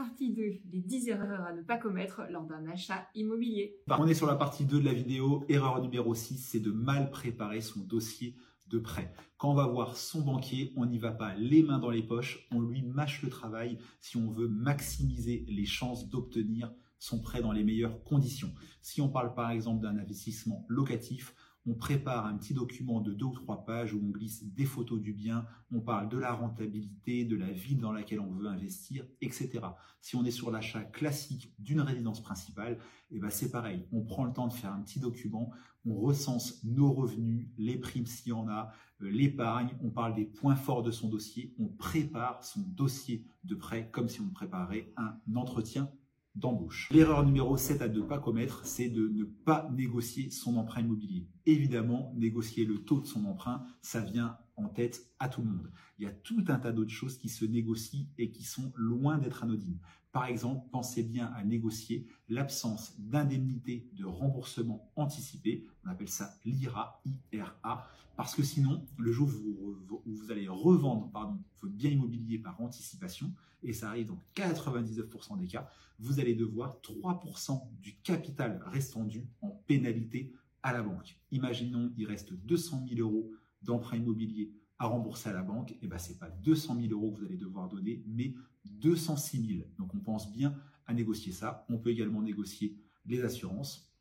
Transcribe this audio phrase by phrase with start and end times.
[0.00, 3.76] Partie 2, les 10 erreurs à ne pas commettre lors d'un achat immobilier.
[3.90, 5.44] On est sur la partie 2 de la vidéo.
[5.50, 8.34] Erreur numéro 6, c'est de mal préparer son dossier
[8.68, 9.12] de prêt.
[9.36, 12.48] Quand on va voir son banquier, on n'y va pas les mains dans les poches,
[12.50, 17.52] on lui mâche le travail si on veut maximiser les chances d'obtenir son prêt dans
[17.52, 18.54] les meilleures conditions.
[18.80, 21.34] Si on parle par exemple d'un investissement locatif,
[21.66, 25.00] on prépare un petit document de deux ou trois pages où on glisse des photos
[25.00, 29.04] du bien, on parle de la rentabilité, de la ville dans laquelle on veut investir,
[29.20, 29.60] etc.
[30.00, 32.78] Si on est sur l'achat classique d'une résidence principale,
[33.10, 35.50] eh ben c'est pareil, on prend le temps de faire un petit document,
[35.84, 40.24] on recense nos revenus, les primes s'il y en a, euh, l'épargne, on parle des
[40.24, 44.92] points forts de son dossier, on prépare son dossier de prêt comme si on préparait
[44.96, 45.90] un entretien
[46.34, 46.88] d'embauche.
[46.92, 51.28] L'erreur numéro 7 à ne pas commettre, c'est de ne pas négocier son emprunt immobilier.
[51.46, 55.72] Évidemment, négocier le taux de son emprunt, ça vient en tête à tout le monde.
[55.98, 59.18] Il y a tout un tas d'autres choses qui se négocient et qui sont loin
[59.18, 59.80] d'être anodines.
[60.12, 65.66] Par exemple, pensez bien à négocier l'absence d'indemnité de remboursement anticipé.
[65.84, 67.00] On appelle ça l'IRA,
[67.32, 72.60] IRA, parce que sinon, le jour où vous, allez revendre pardon, votre bien immobilier par
[72.60, 79.04] anticipation, et ça arrive dans 99% des cas, vous allez devoir 3% du capital restant
[79.04, 81.18] dû en pénalité à la banque.
[81.30, 83.30] Imaginons, il reste 200 000 euros
[83.62, 87.12] d'emprunt immobilier à rembourser à la banque, et eh ben c'est pas 200 000 euros
[87.12, 89.68] que vous allez devoir donner, mais 206 000.
[89.78, 91.66] Donc on pense bien à négocier ça.
[91.68, 93.92] On peut également négocier les assurances.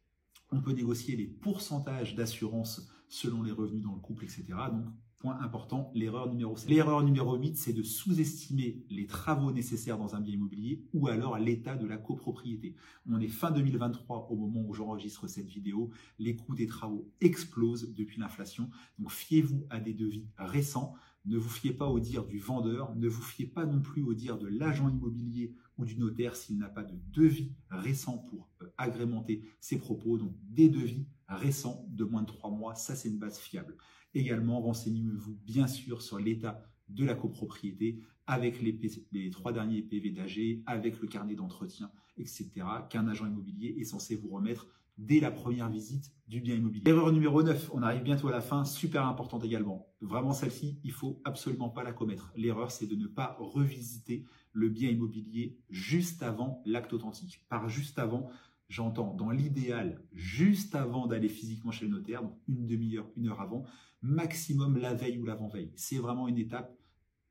[0.51, 4.45] On peut négocier les pourcentages d'assurance selon les revenus dans le couple, etc.
[4.71, 4.85] Donc
[5.19, 6.69] Point important, l'erreur numéro 7.
[6.69, 11.37] L'erreur numéro 8, c'est de sous-estimer les travaux nécessaires dans un bien immobilier ou alors
[11.37, 12.73] l'état de la copropriété.
[13.05, 15.89] On est fin 2023 au moment où j'enregistre cette vidéo.
[16.19, 18.69] Les coûts des travaux explosent depuis l'inflation.
[18.97, 20.93] Donc fiez-vous à des devis récents.
[21.25, 22.95] Ne vous fiez pas au dire du vendeur.
[22.95, 26.57] Ne vous fiez pas non plus au dire de l'agent immobilier ou du notaire s'il
[26.57, 28.47] n'a pas de devis récent pour
[28.79, 30.17] agrémenter ses propos.
[30.17, 33.75] Donc des devis récents de moins de trois mois, ça c'est une base fiable.
[34.13, 40.61] Également, renseignez-vous bien sûr sur l'état de la copropriété avec les, trois derniers PV d'AG,
[40.65, 42.49] avec le carnet d'entretien, etc.,
[42.89, 44.67] qu'un agent immobilier est censé vous remettre
[44.99, 46.83] dès la première visite du bien immobilier.
[46.85, 49.87] Erreur numéro 9, on arrive bientôt à la fin, super importante également.
[50.01, 52.31] Vraiment celle-ci, il faut absolument pas la commettre.
[52.35, 57.45] L'erreur, c'est de ne pas revisiter le bien immobilier juste avant l'acte authentique.
[57.49, 58.29] Par juste avant,
[58.69, 63.41] j'entends dans l'idéal, juste avant d'aller physiquement chez le notaire, donc une demi-heure, une heure
[63.41, 63.65] avant,
[64.01, 65.73] maximum la veille ou l'avant-veille.
[65.75, 66.77] C'est vraiment une étape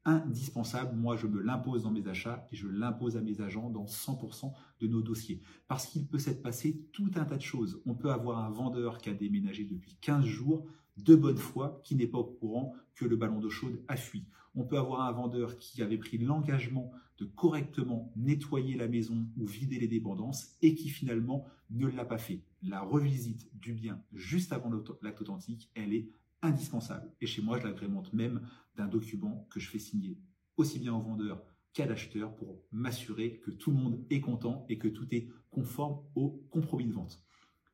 [0.09, 0.97] indispensable.
[0.97, 4.53] Moi, je me l'impose dans mes achats et je l'impose à mes agents dans 100%
[4.81, 5.41] de nos dossiers.
[5.67, 7.81] Parce qu'il peut s'être passé tout un tas de choses.
[7.87, 11.95] On peut avoir un vendeur qui a déménagé depuis 15 jours de bonne foi qui
[11.95, 14.25] n'est pas au courant que le ballon d'eau chaude a fui.
[14.55, 19.47] On peut avoir un vendeur qui avait pris l'engagement de correctement nettoyer la maison ou
[19.47, 22.43] vider les dépendances et qui finalement ne l'a pas fait.
[22.63, 24.71] La revisite du bien juste avant
[25.03, 26.09] l'acte authentique, elle est
[26.43, 27.13] indispensable.
[27.21, 28.43] Et chez moi, je l'agrémente même
[28.77, 30.19] d'un document que je fais signer
[30.57, 34.79] aussi bien au vendeur qu'à l'acheteur pour m'assurer que tout le monde est content et
[34.79, 37.23] que tout est conforme au compromis de vente.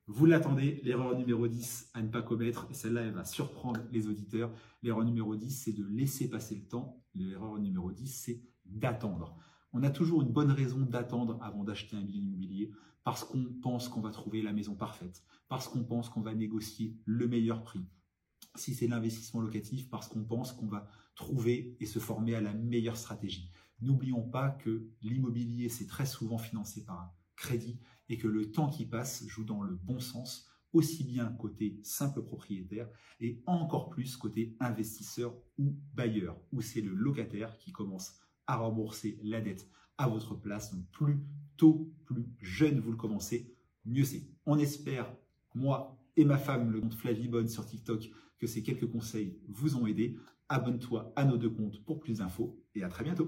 [0.07, 4.07] Vous l'attendez, l'erreur numéro 10 à ne pas commettre, et celle-là, elle va surprendre les
[4.07, 4.53] auditeurs.
[4.83, 7.03] L'erreur numéro 10, c'est de laisser passer le temps.
[7.15, 9.35] L'erreur numéro 10, c'est d'attendre.
[9.73, 12.71] On a toujours une bonne raison d'attendre avant d'acheter un bien immobilier
[13.03, 16.97] parce qu'on pense qu'on va trouver la maison parfaite, parce qu'on pense qu'on va négocier
[17.05, 17.85] le meilleur prix.
[18.55, 22.53] Si c'est l'investissement locatif, parce qu'on pense qu'on va trouver et se former à la
[22.53, 23.51] meilleure stratégie.
[23.81, 27.79] N'oublions pas que l'immobilier, c'est très souvent financé par un crédit
[28.09, 32.21] et que le temps qui passe joue dans le bon sens, aussi bien côté simple
[32.21, 38.57] propriétaire et encore plus côté investisseur ou bailleur, où c'est le locataire qui commence à
[38.57, 40.73] rembourser la dette à votre place.
[40.73, 41.19] Donc plus
[41.57, 44.27] tôt, plus jeune vous le commencez, mieux c'est.
[44.45, 45.15] On espère,
[45.55, 49.77] moi et ma femme, le compte Flavie Bonne sur TikTok, que ces quelques conseils vous
[49.77, 50.17] ont aidé.
[50.49, 53.27] Abonne-toi à nos deux comptes pour plus d'infos et à très bientôt.